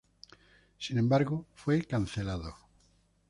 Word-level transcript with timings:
Sin 0.79 0.97
embargo, 0.97 1.45
fue 1.53 1.83
cancelado. 1.83 2.55